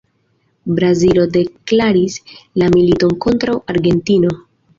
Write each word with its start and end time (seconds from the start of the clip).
Brazilo 0.77 1.25
deklaris 1.35 2.15
la 2.63 2.71
militon 2.77 3.15
kontraŭ 3.27 3.59
Argentino. 3.75 4.35